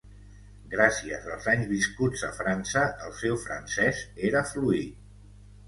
Gràcies 0.69 1.27
als 1.35 1.49
anys 1.53 1.69
viscuts 1.73 2.25
a 2.29 2.31
França, 2.39 2.87
el 3.09 3.15
seu 3.21 3.39
francès 3.47 4.03
era 4.33 4.45
fluid. 4.57 5.01